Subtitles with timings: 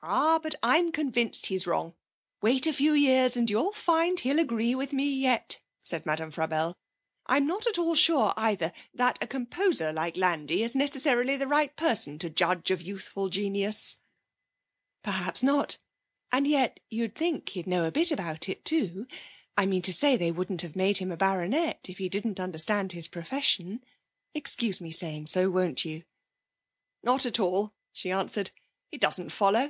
[0.00, 1.92] 'Ah, but I am convinced he's wrong.
[2.40, 6.76] Wait a few years and you'll find he'll agree with me yet,' said Madame Frabelle.
[7.26, 11.74] 'I'm not at all sure, either, that a composer like Landi is necessarily the right
[11.74, 13.96] person to judge of youthful genius.'
[15.02, 15.78] 'Perhaps not.
[16.30, 19.08] And yet you'd think he'd know a bit about it, too!
[19.56, 22.92] I mean to say, they wouldn't have made him a baronet if he didn't understand
[22.92, 23.82] his profession.
[24.32, 26.04] Excuse my saying so, won't you?'
[27.02, 28.52] 'Not at all,' she answered.
[28.92, 29.66] 'It doesn't follow.